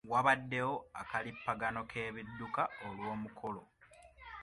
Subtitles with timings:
[0.11, 3.63] Wabaddewo akalipaggano k'ebidduka olw'omukolo.